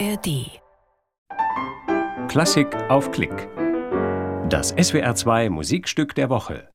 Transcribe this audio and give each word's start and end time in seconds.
ARD. 0.00 0.60
Klassik 2.28 2.74
auf 2.88 3.12
Klick. 3.12 3.48
Das 4.48 4.74
SWR2 4.74 5.50
Musikstück 5.50 6.16
der 6.16 6.30
Woche. 6.30 6.68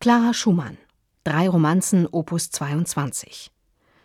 Clara 0.00 0.32
Schumann. 0.32 0.78
Drei 1.24 1.48
Romanzen 1.48 2.06
Opus 2.10 2.50
22. 2.50 3.50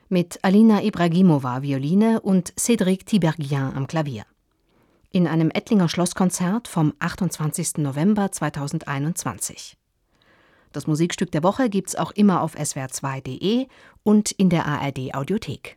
Mit 0.10 0.44
Alina 0.44 0.84
Ibragimova 0.84 1.62
Violine 1.62 2.20
und 2.20 2.54
Cédric 2.56 3.06
Tiberghien 3.06 3.74
am 3.74 3.88
Klavier. 3.88 4.26
In 5.12 5.26
einem 5.26 5.50
Ettlinger 5.50 5.88
Schlosskonzert 5.88 6.68
vom 6.68 6.94
28. 7.00 7.78
November 7.78 8.32
2021. 8.32 9.78
Das 10.74 10.88
Musikstück 10.88 11.32
der 11.32 11.44
Woche 11.44 11.70
gibt's 11.70 11.96
auch 11.96 12.12
immer 12.12 12.42
auf 12.42 12.56
swr2.de 12.56 13.68
und 14.04 14.32
in 14.32 14.50
der 14.50 14.66
ARD 14.66 15.14
Audiothek. 15.16 15.77